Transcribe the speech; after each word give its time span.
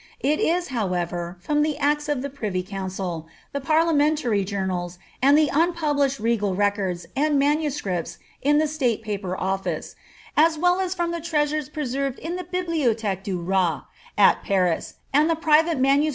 It 0.21 0.39
is, 0.39 0.69
however^ 0.69 1.39
from 1.39 1.61
the 1.61 1.77
Acts 1.77 2.09
of 2.09 2.23
the 2.23 2.29
Privy 2.31 2.63
Council, 2.63 3.27
the 3.53 3.61
Parliamentary 3.61 4.43
Joarnals, 4.43 4.97
and 5.21 5.37
the 5.37 5.49
nnpublished 5.53 6.19
Regal 6.19 6.55
Records 6.55 7.05
and 7.15 7.37
MSS. 7.37 8.17
in 8.41 8.57
the 8.57 8.65
State 8.67 9.03
Paper 9.03 9.37
Office, 9.39 9.95
as 10.35 10.57
well 10.57 10.79
as 10.79 10.95
from 10.95 11.11
the 11.11 11.21
treasures 11.21 11.69
preserved 11.69 12.17
in 12.17 12.35
the 12.35 12.43
Bihliotkhque 12.45 13.21
du 13.21 13.47
A»t, 13.53 13.85
at 14.17 14.41
Paris, 14.41 14.95
and 15.13 15.29
the 15.29 15.35
private 15.35 15.77
MS. 15.77 16.09